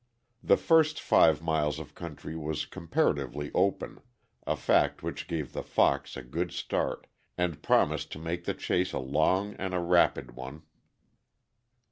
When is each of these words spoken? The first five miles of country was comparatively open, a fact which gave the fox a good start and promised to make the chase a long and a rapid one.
The 0.41 0.57
first 0.57 0.99
five 0.99 1.43
miles 1.43 1.77
of 1.77 1.93
country 1.93 2.35
was 2.35 2.65
comparatively 2.65 3.51
open, 3.53 4.01
a 4.47 4.55
fact 4.55 5.03
which 5.03 5.27
gave 5.27 5.53
the 5.53 5.61
fox 5.61 6.17
a 6.17 6.23
good 6.23 6.51
start 6.51 7.05
and 7.37 7.61
promised 7.61 8.11
to 8.13 8.17
make 8.17 8.45
the 8.45 8.55
chase 8.55 8.93
a 8.93 8.97
long 8.97 9.53
and 9.59 9.75
a 9.75 9.79
rapid 9.79 10.31
one. 10.31 10.63